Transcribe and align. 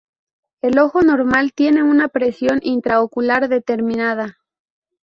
El 0.63 0.79
ojo 0.79 1.03
normal 1.03 1.53
tiene 1.53 1.83
una 1.83 2.07
presión 2.07 2.57
intraocular 2.63 3.49
determinada. 3.49 4.39